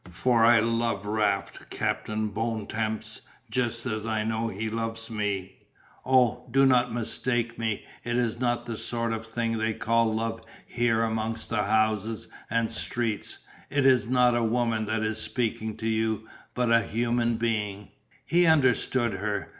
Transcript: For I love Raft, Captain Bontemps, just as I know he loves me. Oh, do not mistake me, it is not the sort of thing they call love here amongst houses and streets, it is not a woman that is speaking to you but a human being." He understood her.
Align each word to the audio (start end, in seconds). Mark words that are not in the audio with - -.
For 0.09 0.43
I 0.43 0.59
love 0.61 1.05
Raft, 1.05 1.69
Captain 1.69 2.29
Bontemps, 2.29 3.21
just 3.51 3.85
as 3.85 4.03
I 4.07 4.23
know 4.23 4.47
he 4.47 4.67
loves 4.67 5.11
me. 5.11 5.67
Oh, 6.03 6.47
do 6.49 6.65
not 6.65 6.91
mistake 6.91 7.59
me, 7.59 7.85
it 8.03 8.15
is 8.15 8.39
not 8.39 8.65
the 8.65 8.77
sort 8.77 9.13
of 9.13 9.27
thing 9.27 9.59
they 9.59 9.75
call 9.75 10.11
love 10.15 10.41
here 10.65 11.03
amongst 11.03 11.51
houses 11.51 12.27
and 12.49 12.71
streets, 12.71 13.37
it 13.69 13.85
is 13.85 14.07
not 14.07 14.33
a 14.35 14.43
woman 14.43 14.87
that 14.87 15.03
is 15.03 15.19
speaking 15.19 15.77
to 15.77 15.87
you 15.87 16.27
but 16.55 16.71
a 16.71 16.81
human 16.81 17.37
being." 17.37 17.89
He 18.25 18.47
understood 18.47 19.13
her. 19.13 19.49